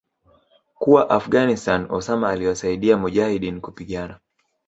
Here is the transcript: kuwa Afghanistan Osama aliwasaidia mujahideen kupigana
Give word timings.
kuwa 0.77 1.09
Afghanistan 1.09 1.87
Osama 1.91 2.29
aliwasaidia 2.29 2.97
mujahideen 2.97 3.61
kupigana 3.61 4.19